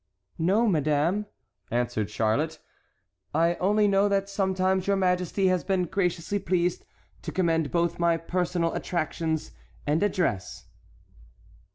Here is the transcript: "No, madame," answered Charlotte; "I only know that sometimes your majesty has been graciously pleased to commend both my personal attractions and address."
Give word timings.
"No, 0.39 0.67
madame," 0.67 1.27
answered 1.69 2.09
Charlotte; 2.09 2.57
"I 3.35 3.53
only 3.59 3.87
know 3.87 4.09
that 4.09 4.29
sometimes 4.29 4.87
your 4.87 4.95
majesty 4.95 5.45
has 5.49 5.63
been 5.63 5.85
graciously 5.85 6.39
pleased 6.39 6.85
to 7.21 7.31
commend 7.31 7.69
both 7.69 7.99
my 7.99 8.17
personal 8.17 8.73
attractions 8.73 9.51
and 9.85 10.01
address." 10.01 10.65